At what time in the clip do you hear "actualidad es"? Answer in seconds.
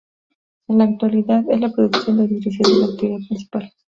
0.85-1.59